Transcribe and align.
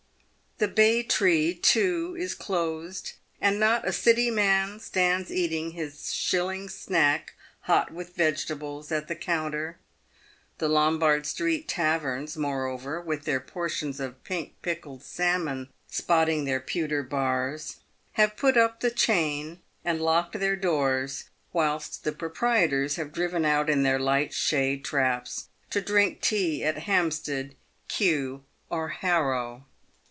The 0.57 0.67
Bay 0.67 1.01
tree, 1.01 1.55
too, 1.55 2.15
is 2.19 2.35
closed, 2.35 3.13
and 3.41 3.59
not 3.59 3.87
a 3.87 3.91
City 3.91 4.29
man 4.29 4.79
stands 4.79 5.31
eating 5.31 5.71
his 5.71 6.13
shilling 6.13 6.69
snack" 6.69 7.33
hot 7.61 7.89
with 7.91 8.15
vegetables" 8.15 8.91
at 8.91 9.07
the 9.07 9.15
counter; 9.15 9.79
the 10.59 10.69
Lombard 10.69 11.25
street 11.25 11.67
taverns, 11.67 12.37
moreover, 12.37 13.01
with 13.01 13.23
their 13.25 13.39
por 13.39 13.69
tions 13.69 13.99
of 13.99 14.23
pink 14.23 14.53
pickled 14.61 15.01
salmon 15.01 15.69
spotting 15.87 16.45
their 16.45 16.59
pewter 16.59 17.01
bars, 17.01 17.77
have 18.11 18.37
put 18.37 18.55
up 18.55 18.81
the 18.81 18.91
chain 18.91 19.61
and 19.83 19.99
locked 19.99 20.39
their 20.39 20.55
doors, 20.55 21.23
whilst 21.51 22.03
the 22.03 22.11
proprietors 22.11 22.97
have 22.97 23.11
driven 23.13 23.45
out 23.45 23.67
in 23.67 23.81
their 23.81 23.97
light 23.97 24.31
"shay" 24.31 24.77
traps 24.77 25.47
to 25.71 25.81
drink 25.81 26.21
tea 26.21 26.63
at 26.63 26.77
Hampstead, 26.83 27.55
Kew, 27.87 28.43
or 28.69 28.89
Harrow. 28.89 29.65